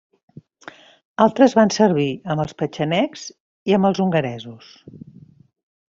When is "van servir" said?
1.59-2.07